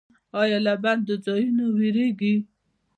[0.39, 2.35] ایا له بندو ځایونو ویریږئ؟